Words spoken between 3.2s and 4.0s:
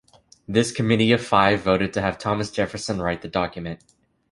the document.